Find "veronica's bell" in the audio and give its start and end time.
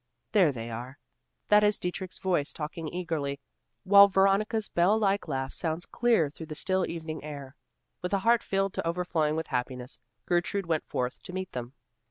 4.07-4.97